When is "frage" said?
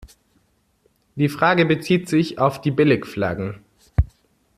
1.29-1.63